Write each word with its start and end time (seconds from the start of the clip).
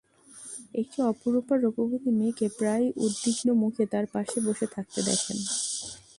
একটি 0.73 0.97
অপরূপা 1.03 1.55
রূপবতী 1.57 2.09
মেয়েকে 2.11 2.45
প্রায়ই 2.57 2.89
উদ্বিগ্ন 2.97 3.47
মুখে 3.61 3.83
তাঁর 3.91 4.05
পাশে 4.13 4.37
বসে 4.47 4.67
থাকতে 4.75 4.99
দেখেন। 5.07 5.37